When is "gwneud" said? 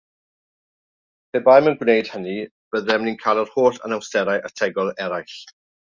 1.83-2.09